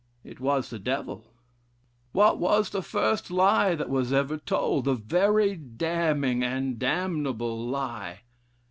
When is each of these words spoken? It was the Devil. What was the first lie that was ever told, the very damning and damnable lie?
It 0.23 0.39
was 0.39 0.71
the 0.71 0.79
Devil. 0.79 1.25
What 2.11 2.39
was 2.39 2.71
the 2.71 2.81
first 2.81 3.29
lie 3.29 3.75
that 3.75 3.87
was 3.87 4.11
ever 4.11 4.37
told, 4.39 4.85
the 4.85 4.95
very 4.95 5.55
damning 5.55 6.41
and 6.41 6.79
damnable 6.79 7.63
lie? 7.67 8.21